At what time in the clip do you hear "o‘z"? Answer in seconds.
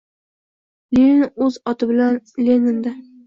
1.47-1.59